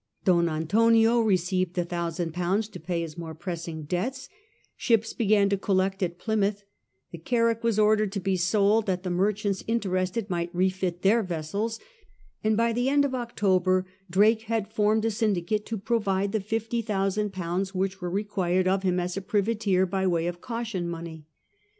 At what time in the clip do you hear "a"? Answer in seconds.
1.77-1.85, 15.05-15.11, 19.15-19.21